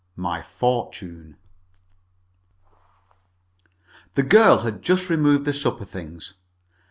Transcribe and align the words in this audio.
MY 0.15 0.41
FORTUNE 0.41 1.37
The 4.15 4.23
girl 4.23 4.61
had 4.61 4.81
just 4.81 5.11
removed 5.11 5.45
the 5.45 5.53
supper 5.53 5.85
things. 5.85 6.33